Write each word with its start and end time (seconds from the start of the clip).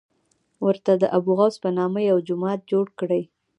ورته 0.65 0.91
د 1.01 1.03
ابوغوث 1.17 1.55
په 1.63 1.69
نامه 1.77 1.99
یو 2.11 2.17
جومات 2.27 2.59
جوړ 2.71 2.85
کړی. 2.99 3.21